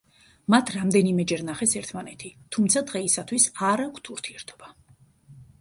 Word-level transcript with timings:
მათ 0.53 0.71
რამდენიმეჯერ 0.75 1.43
ნახეს 1.49 1.75
ერთმანეთი, 1.81 2.33
თუმცა 2.57 2.83
დღეისათვის 2.93 3.47
არ 3.71 3.85
აქვთ 3.87 4.13
ურთიერთობა. 4.17 4.75